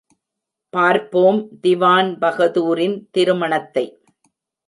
[0.73, 3.85] பார்ப்போம் திவான்பகதூரின் திருமணத்தை.